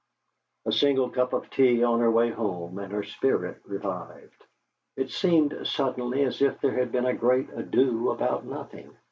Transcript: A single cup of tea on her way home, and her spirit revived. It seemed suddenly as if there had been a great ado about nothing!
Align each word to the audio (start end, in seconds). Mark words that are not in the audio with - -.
A 0.65 0.71
single 0.71 1.11
cup 1.11 1.31
of 1.31 1.51
tea 1.51 1.83
on 1.83 1.99
her 1.99 2.09
way 2.09 2.31
home, 2.31 2.79
and 2.79 2.91
her 2.91 3.03
spirit 3.03 3.61
revived. 3.65 4.43
It 4.97 5.11
seemed 5.11 5.55
suddenly 5.67 6.23
as 6.23 6.41
if 6.41 6.59
there 6.59 6.73
had 6.73 6.91
been 6.91 7.05
a 7.05 7.13
great 7.13 7.51
ado 7.53 8.09
about 8.09 8.43
nothing! 8.43 8.97